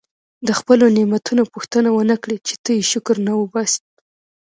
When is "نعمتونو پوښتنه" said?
0.97-1.89